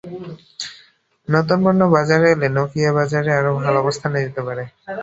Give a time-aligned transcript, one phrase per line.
[1.27, 4.63] নতুন পণ্য বাজারে এলে নকিয়া বাজারে আরও ভালো অবস্থানে যেতে পারে।